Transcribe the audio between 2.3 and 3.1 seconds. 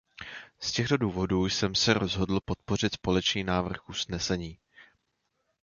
podpořit